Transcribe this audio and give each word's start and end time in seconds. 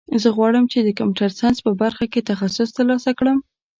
زه 0.21 0.29
غواړم 0.37 0.65
چې 0.71 0.79
د 0.81 0.89
کمپیوټر 0.99 1.29
ساینس 1.39 1.57
په 1.65 1.71
برخه 1.81 2.05
کې 2.11 2.27
تخصص 2.31 2.69
ترلاسه 2.77 3.11
کړم 3.19 3.37